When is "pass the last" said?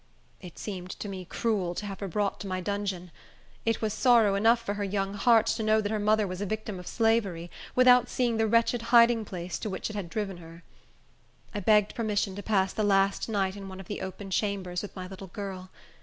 12.41-13.29